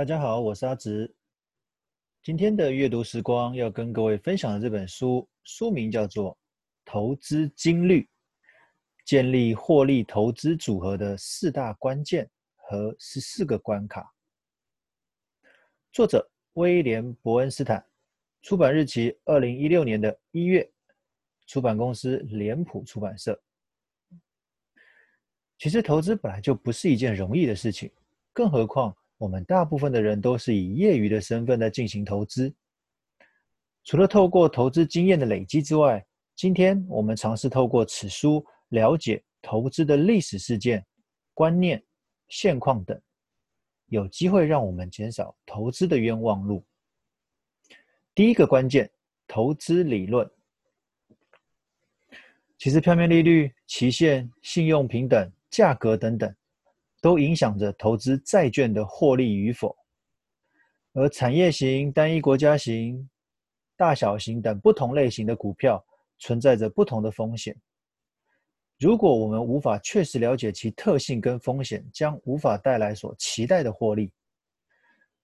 [0.00, 1.14] 大家好，我是阿直。
[2.22, 6.32] 今天的阅读时光要跟各位分享的这本书，书名叫做
[6.86, 8.08] 《投资金律：
[9.04, 12.26] 建立获利投资组合的四大关键
[12.56, 14.00] 和十四个关卡》。
[15.92, 17.84] 作者威廉·伯恩斯坦，
[18.40, 20.66] 出版日期二零一六年的一月，
[21.46, 23.38] 出版公司脸谱出版社。
[25.58, 27.92] 其实投资本来就不是一件容易的事情，
[28.32, 28.96] 更何况。
[29.20, 32.50] 我们大部分的人都是以业余的身份在进行投资。
[33.84, 36.02] 除了透过投资经验的累积之外，
[36.34, 40.82] 今天我们尝试透过此书了解投资的历史事件、
[41.34, 41.84] 观念、
[42.28, 42.98] 现况等，
[43.88, 46.64] 有机会让我们减少投资的冤枉路。
[48.14, 48.90] 第一个关键，
[49.28, 50.28] 投资理论。
[52.56, 56.34] 其实票面利率、期限、信用评等、价格等等。
[57.00, 59.74] 都影响着投资债券的获利与否，
[60.92, 63.08] 而产业型、单一国家型、
[63.76, 65.82] 大小型等不同类型的股票
[66.18, 67.56] 存在着不同的风险。
[68.78, 74.12] 如果我们无法确实了解其特性跟风险，将无法带来所期待的获利。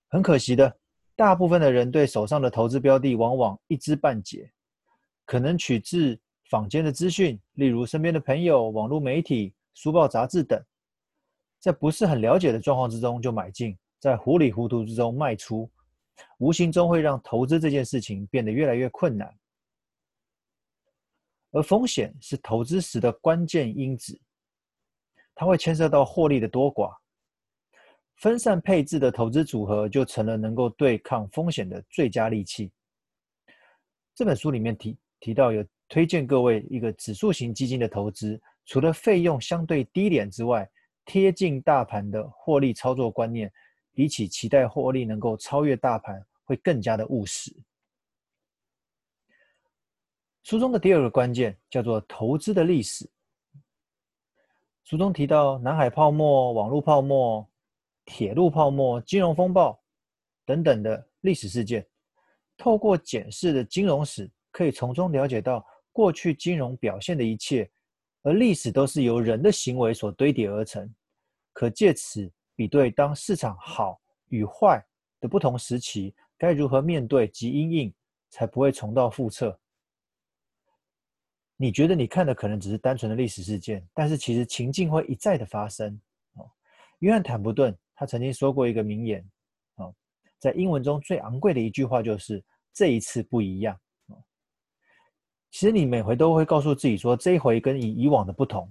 [0.08, 0.74] 很可惜的，
[1.14, 4.50] 大部分的人对手上的投资标的往往一知半解，
[5.24, 6.18] 可能取自
[6.50, 10.62] 坊间的资讯，例如身边的朋友、网络媒体、书报杂志等。
[11.66, 15.68] 在不是很了解的状况之中就买进，在糊里糊涂之中卖出，
[16.38, 19.36] 无形中会让投资这件事情变得越来越困难。
[21.50, 24.16] 而风险是投资时的关键因子，
[25.34, 26.96] 它会牵涉到获利的多寡。
[28.18, 32.70] 分散配置的投资组合就成了能够对抗风险的最佳利器。
[34.14, 40.70] 这本书里面提提到，有推荐各位一个指数型基金的投资，除了费用相对低廉之外，
[41.06, 43.50] 贴近大盘的获利操作观念，
[43.92, 47.54] 比起期待获利能够超越大盘，会更加的务实。
[50.42, 53.08] 书中的第二个关键叫做投资的历史。
[54.84, 57.48] 书中提到南海泡沫、网络泡沫、
[58.04, 59.80] 铁路泡沫、金融风暴
[60.44, 61.86] 等等的历史事件，
[62.56, 67.68] 透过检视的金融史，可以从中了解到过去金融表现的一切。
[68.22, 70.92] 而历史都是由人的行为所堆叠而成，
[71.56, 74.78] 可借此比对当市场好与坏
[75.18, 77.94] 的不同时期，该如何面对及因应，
[78.28, 79.58] 才不会重蹈覆辙。
[81.56, 85.98] 你觉得你看的可能只是单纯的历史事件，但是其实情境会一再的发生。
[86.34, 86.46] 哦，
[86.98, 89.26] 约翰坦普顿他曾经说过一个名言，
[89.76, 89.94] 哦，
[90.38, 92.44] 在英文中最昂贵的一句话就是
[92.74, 93.74] “这一次不一样”。
[95.50, 98.70] 其实你每回都会告诉自己说，这一回跟以以往的不同。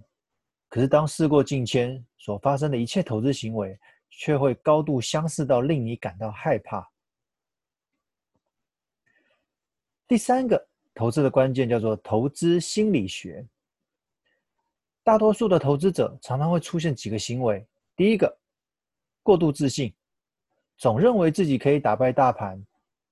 [0.76, 6.86] 可是当事过境迁，所发生的一切投资行为，却会高度相似到令你感到害怕。
[10.06, 13.48] 第三个投资的关键叫做投资心理学。
[15.02, 17.66] 大多数的投资者常常会出现几个行为：
[17.96, 18.38] 第一个，
[19.24, 19.94] 过度自信，
[20.78, 22.62] 总认为自己可以打败大盘，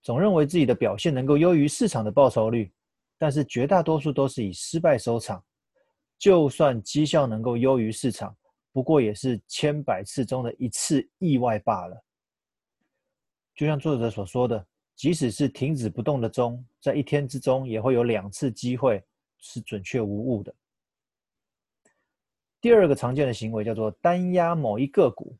[0.01, 2.69] 总认为自己的表现能够优于市场的报酬率。
[3.17, 5.41] 但是绝大多数都是以失败收场，
[6.17, 8.35] 就算绩效能够优于市场，
[8.71, 12.03] 不过也是千百次中的一次意外罢了。
[13.55, 14.65] 就像作者所说的，
[14.95, 19.03] 即使是停止不动的钟，在一天之中也会有两次机会
[19.37, 20.53] 是准确无误的。
[22.61, 25.37] 第二个常见的行为叫做单押某一个股。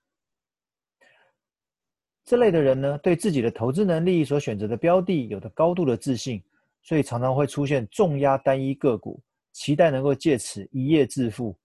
[2.26, 6.44] 这类的人呢，对自己的投资能力所选择的标的有着高度的自信。
[6.86, 9.18] 所以常常会出现重压单一个股，
[9.54, 11.58] 期待能够借此一夜致富。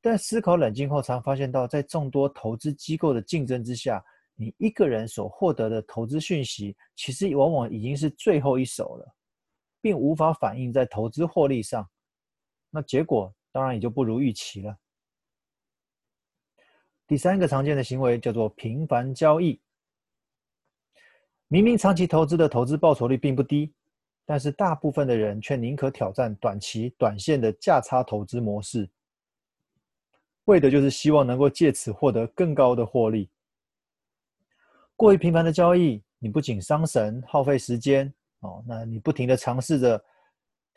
[0.00, 4.02] 但思考冷静后，常发现到，在众多投资机构的竞争之下，
[4.34, 9.14] 你一个人所获得的投资讯息，其实往往已经是最后一手了，
[9.82, 11.86] 并无法反映在投资获利上。
[12.70, 14.74] 那结果当然也就不如预期了。
[17.06, 19.60] 第三个常见的行为叫做频繁交易。
[21.48, 23.74] 明明长期投资的投资报酬率并不低。
[24.30, 28.88] 但是大部分的人却宁可挑战短期、短线的价差投资模式，
[30.44, 33.28] 为的就是希望能够借此获得更高的获利。
[34.94, 38.06] 过于频繁的交易，你不仅伤神、耗费时间
[38.38, 40.00] 哦，那你不停地尝试着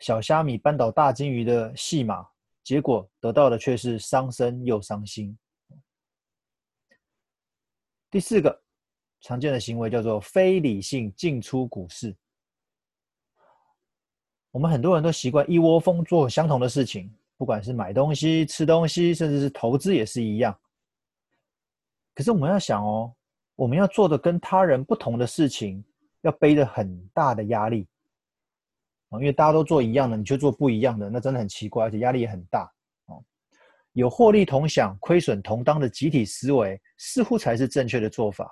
[0.00, 2.26] 小虾米扳倒大鲸鱼的戏码，
[2.64, 5.38] 结果得到的却是伤身又伤心。
[8.10, 8.60] 第四个
[9.20, 12.12] 常见的行为叫做非理性进出股市。
[14.54, 20.56] 我们很多人都习惯一窝蜂做相同的事情，不管是买东西、吃东西，甚至是投资也是一样。
[22.14, 23.12] 可是我们要想哦，
[23.56, 25.84] 我们要做的跟他人不同的事情，
[26.20, 27.88] 要背着很大的压力
[29.08, 32.70] 啊，因为大家都做一样的，你却做不一样的，那真的很奇怪，而且压力也很大。
[33.92, 38.48] 有获利同享、亏损同当的集体思维，似乎才是正确的做法。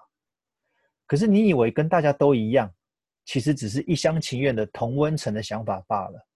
[1.07, 2.69] 可是你以为跟大家都一样，
[3.25, 6.29] 其实只是一厢情愿的同温层的想法罢了。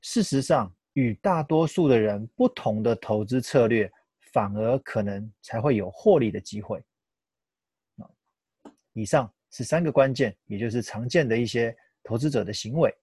[0.00, 3.90] 事实上，与大多数的人不同的投资策略，
[4.32, 6.82] 反而可能才会有获利的机会。
[8.92, 12.94] 以上是三个关键，也就是常见的一些投资者的行为。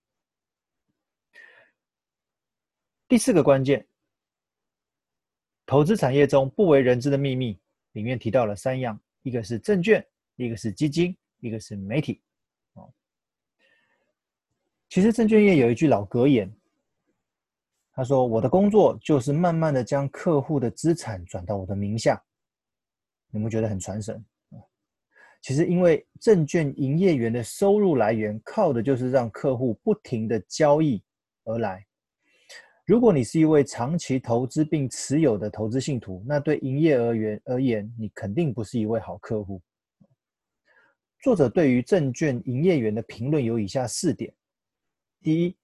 [3.08, 3.88] 第四个关键。
[5.66, 7.60] 投资产业中不为人知的秘密，
[7.92, 10.02] 里面提到了三样：一个是证券，
[10.38, 12.22] 一个是基金，一个是媒体。
[14.90, 16.52] 其实证券业有一句老格言，
[17.94, 22.22] 他说：“我的工作就是慢慢的将客户的资产转到我的名下。”
[23.30, 24.24] 你们觉得很传神？
[25.42, 31.04] 其实，因为证券营业员的收入来源靠的就是让客户不停的交易
[31.44, 31.86] 而来。
[32.86, 39.62] 如果你是一位长期投资并持有的投资信徒，那对营业而言而言，你肯定不是一位好客户。
[41.22, 44.34] 作者对于证券营业员的评论有以下四点：
[45.28, 45.58] 第一，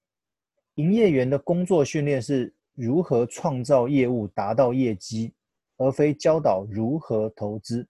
[0.73, 5.33] 营业员的工作训练是如何创造业务达到业绩，
[5.77, 7.87] 而非教导如何投资；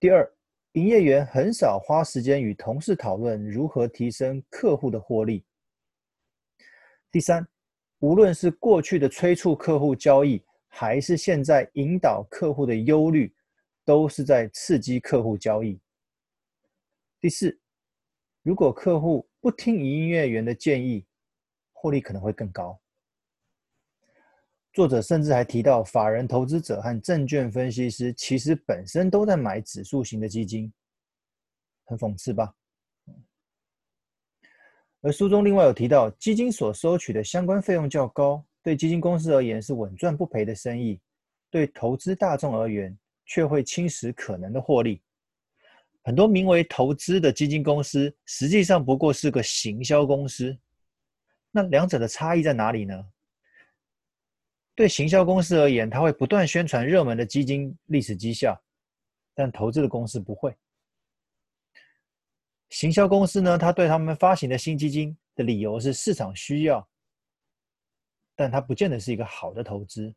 [0.00, 0.28] 第二，
[0.72, 5.44] 营业员很少花时间与同事讨论如何提升客户的获利；
[7.12, 7.46] 第三，
[8.00, 13.32] 无论是过去的催促客户交易，还是现在引导客户的忧虑，
[13.84, 15.78] 都是在刺激客户交易。
[17.20, 17.56] 第四，
[18.42, 21.06] 如果客户不听营业员的建议，
[21.72, 22.76] 获利可能会更高。
[24.72, 30.72] 作者甚至还提到，法人投资者和证券分析师其实本身都在买指数型的基金，
[31.84, 32.52] 很讽刺吧？
[35.02, 41.00] 而书中另外有提到，基金所收取的相关费用较高，对基金公司而言是稳赚不赔的生意，
[41.52, 45.00] 对投资大众而言却会侵蚀可能的获利。
[46.06, 50.56] 很多名为投资的基金公司，实际上不过是个行销公司。
[51.50, 53.04] 那两者的差异在哪里呢？
[54.76, 58.56] 对行销公司而言，它会不断宣传热门的基金历史绩效，
[59.34, 60.56] 但投资的公司不会。
[62.68, 66.88] 行销公司呢，他对他们发行的新基金的理由是市场需要，
[68.36, 70.14] 但它不见得是一个好的投资。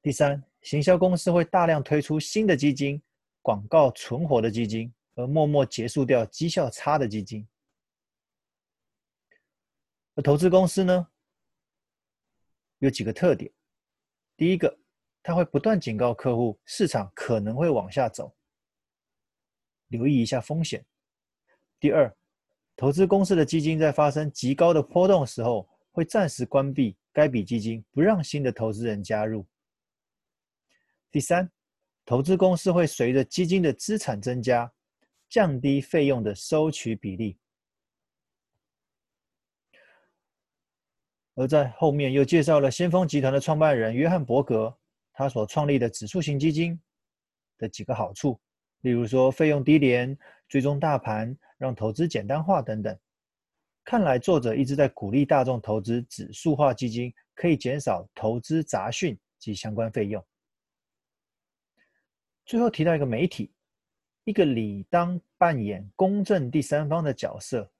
[0.00, 3.02] 第三，行销公司会大量推出新的基金，
[3.42, 7.46] 广告存活的基金，而默默结束掉绩效差的基金。
[10.14, 11.08] 而投资公司呢，
[12.78, 13.50] 有几个特点：
[14.36, 14.78] 第一个，
[15.22, 18.34] 他会不断警告客户，市场可能会往下走。
[19.88, 20.84] 留意一下风险。
[21.78, 22.14] 第二，
[22.76, 29.46] 投资公司的基金在发生极高的波动时候，会暂时关闭该笔基金，不让新的投资人加入。
[31.10, 31.50] 第三，
[32.10, 34.68] 投资公司会随着基金的资产增加，
[35.28, 37.38] 降低费用的收取比例。
[41.36, 44.76] 而在后面又介绍了先锋集团的创办人约翰伯格，
[45.12, 46.76] 他所创立的指数型基金
[47.58, 48.40] 的几个好处。
[48.80, 50.18] 例如说，费用低廉、
[50.48, 52.98] 追踪大盘、让投资简单化等等。
[53.84, 60.20] 看来作者一直在鼓励大众投资指数化基金，可以减少投资杂讯及相关费用。
[62.50, 63.52] 最后提到一个媒体，
[64.24, 67.70] 一个理当扮演公正第三方的角色，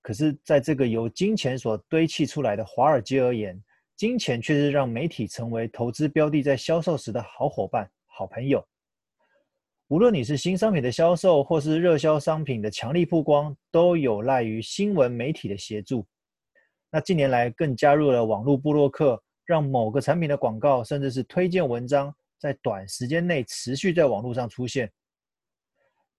[0.00, 3.62] 可是在这个由金钱所堆砌出来的华尔街而言，
[3.96, 8.66] 金钱却是让媒体成为投资标的在销售时的好伙伴、好朋友。
[9.88, 16.06] 无论你是新商品的销售，或是热销商品的强力曝光，都有赖于新闻媒体的协助。
[16.90, 24.90] 那近年来更加入了网络部落客，让某个产品的广告，甚至是推荐文章，在短时间内持续在网络上出现，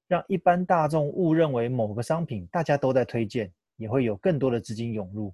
[0.07, 5.33] 让一般大众误认为某个商品大家都在推荐，也会有更多的资金涌入。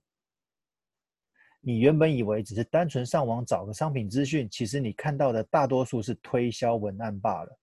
[1.59, 7.59] 你原本以为只是单纯上网找个商品资讯，其实你看到的大多数是推销文案罢了。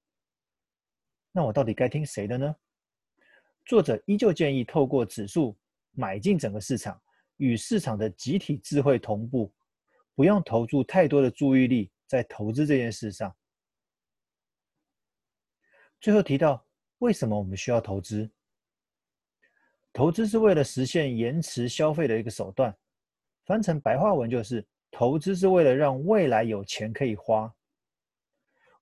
[1.33, 2.55] 那我到底该听谁的呢？
[3.65, 5.57] 作者依旧建议透过指数
[5.93, 7.01] 买进整个市场，
[7.39, 9.51] 与市场的集体智慧同步，
[10.15, 13.35] 不用投注太多的注意力在投资这件事上。
[16.01, 16.65] 最后提到，
[16.99, 18.31] 为什么我们需要投资？
[19.93, 22.73] 投资是为了实现延迟消费的一个手段，
[23.45, 27.53] 翻成白话文就是，投资是为了让未来有钱可以花。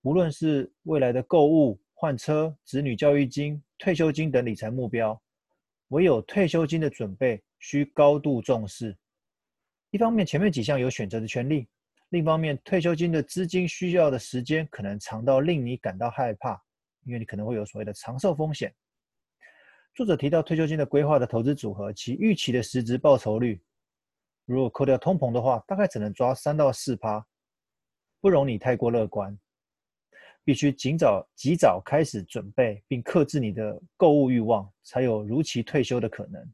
[0.03, 5.19] 无论是未来的购物、换车、子女教育金、退休金等理财目标，
[5.89, 8.95] 唯有退休金的准备需高度重视。
[9.89, 11.67] 一方面，前面几项有选择的权利；
[12.13, 16.63] 另一方面，退休金的资金需要的时间可能长到令你感到害怕，
[17.05, 18.71] 因为你可能会有所谓的长寿风险。
[19.95, 23.63] 作者提到退休金的规划的投资组合，其预期的实质报酬率，
[24.45, 27.27] 如果扣掉通膨的话，大概只能抓三到四趴，
[28.21, 29.39] 不容你太过乐观。
[30.45, 36.53] 必须尽早、及早开始准备，并克制你的购物欲望，才有如期退休的可能。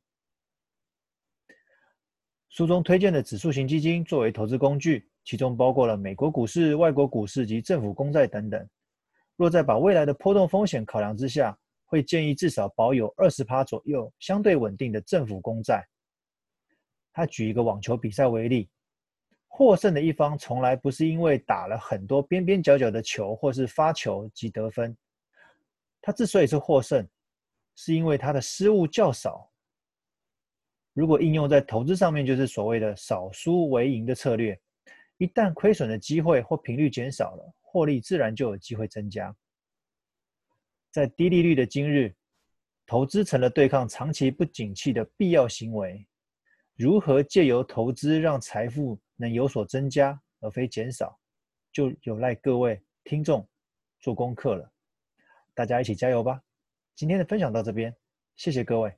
[2.48, 8.66] 书中推荐的指数型基金作为投资工具，其中包括了美国股市、外国股市及政府公债等等。
[9.36, 11.54] 若在把未来的波动风险考量之下，
[11.84, 15.86] 会建议至少保有二十趴左右相对稳定的政府公债。
[17.12, 18.70] 他举一个网球比赛为例。
[19.48, 24.96] 获胜的一方从来不是因为打了很多边边角角的球，或是发球及得分。
[26.00, 27.06] 他之所以是获胜，
[27.76, 29.46] 是因为他的失误较少。
[30.94, 34.58] 如果应用在投资上面，就是所谓的少输为赢的策略。
[35.18, 39.34] 一旦亏损的机会或频率减少了，获利自然就有机会增加。
[40.90, 42.14] 在低利率的今日，
[42.86, 46.06] 投资成了对抗长期不景气的必要行为。
[46.76, 51.18] 如何借由投资让财富能有所增加，而非减少，
[51.72, 53.46] 就有赖各位听众
[54.00, 54.72] 做功课了。
[55.52, 56.40] 大家一起加油吧！
[56.94, 57.94] 今天的分享到这边，
[58.36, 58.96] 谢谢各位。